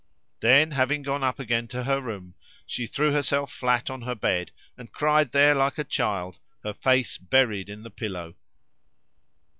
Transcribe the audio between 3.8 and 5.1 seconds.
on her bed and